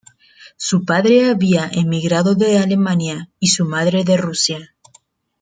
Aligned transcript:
Su 0.57 0.83
padre 0.83 1.29
había 1.29 1.67
emigrado 1.71 2.33
de 2.33 2.57
Alemania 2.57 3.29
y 3.39 3.49
su 3.49 3.65
madre 3.65 4.03
de 4.03 4.17
Rusia. 4.17 4.73